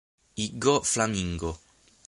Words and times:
I 0.35 0.47
Go 0.57 0.79
Flamingo! 0.79 1.59